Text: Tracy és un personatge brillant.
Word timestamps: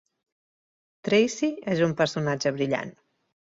Tracy 1.09 1.51
és 1.77 1.85
un 1.91 1.95
personatge 2.03 2.57
brillant. 2.61 2.95